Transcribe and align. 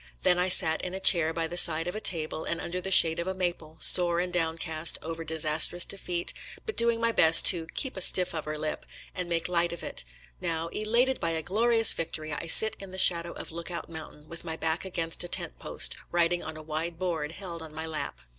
Then 0.23 0.39
I 0.39 0.47
sat 0.49 0.81
in 0.81 0.95
a 0.95 0.99
chair 0.99 1.31
by 1.31 1.45
the 1.45 1.57
side 1.57 1.85
of 1.85 1.93
a 1.95 2.01
table 2.01 2.43
and 2.43 2.59
under 2.59 2.81
the 2.81 2.89
shade 2.89 3.19
of 3.19 3.27
a 3.27 3.35
maple— 3.35 3.77
sore 3.93 4.19
and 4.19 4.33
downcast 4.33 4.97
over 5.03 5.23
disastrous 5.23 5.85
defeat, 5.85 6.33
but 6.65 6.75
doing 6.75 6.99
my 6.99 7.11
best 7.11 7.45
to 7.49 7.67
"keep 7.75 7.95
a 7.95 8.01
stiff 8.01 8.33
upper 8.33 8.57
lip," 8.57 8.87
and 9.13 9.29
make 9.29 9.47
light 9.47 9.71
of 9.71 9.83
it; 9.83 10.03
now, 10.39 10.69
elated 10.69 11.19
by 11.19 11.29
a 11.29 11.43
glorious 11.43 11.93
victory, 11.93 12.33
I 12.33 12.47
sit 12.47 12.75
in 12.79 12.89
the 12.89 12.97
shadow 12.97 13.33
of 13.33 13.51
Lookout 13.51 13.89
Mountain, 13.91 14.27
with 14.27 14.43
my 14.43 14.55
back 14.57 14.85
against 14.85 15.23
a 15.23 15.27
tent 15.27 15.59
post, 15.59 15.95
writing 16.09 16.41
on 16.41 16.57
a 16.57 16.63
wide 16.63 16.97
board 16.97 17.33
held 17.33 17.61
on 17.61 17.71
my 17.71 17.85
lap. 17.85 18.21